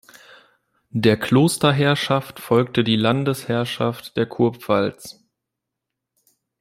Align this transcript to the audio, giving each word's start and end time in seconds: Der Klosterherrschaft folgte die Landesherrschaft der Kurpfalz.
Der 0.93 1.15
Klosterherrschaft 1.15 2.39
folgte 2.39 2.83
die 2.83 2.95
Landesherrschaft 2.95 4.17
der 4.17 4.25
Kurpfalz. 4.25 5.23